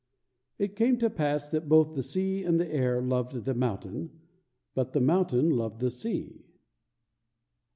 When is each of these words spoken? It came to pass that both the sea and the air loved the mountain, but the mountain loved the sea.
It 0.57 0.75
came 0.75 0.97
to 0.97 1.11
pass 1.11 1.47
that 1.49 1.69
both 1.69 1.93
the 1.93 2.01
sea 2.01 2.43
and 2.43 2.59
the 2.59 2.67
air 2.67 3.03
loved 3.03 3.45
the 3.45 3.53
mountain, 3.53 4.19
but 4.73 4.93
the 4.93 4.99
mountain 4.99 5.51
loved 5.51 5.79
the 5.79 5.91
sea. 5.91 6.43